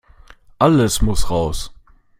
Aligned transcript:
Alles 0.57 1.03
muss 1.03 1.29
raus. 1.29 1.71